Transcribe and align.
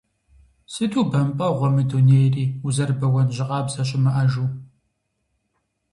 Сыту 0.73 1.01
бэмпӏэгъуэ 1.11 1.69
мы 1.75 1.83
дунейри, 1.89 2.45
узэрыбэуэн 2.65 3.27
жьы 3.35 3.43
къабзэ 3.49 3.83
щымыӏэжу… 3.87 4.47